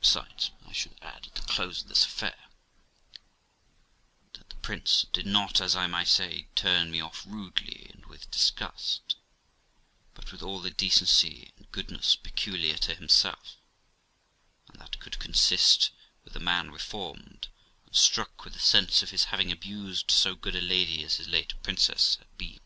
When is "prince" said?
4.56-5.06